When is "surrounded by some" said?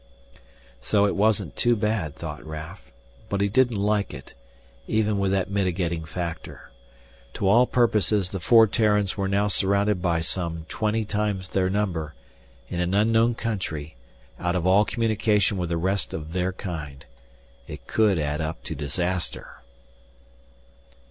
9.47-10.65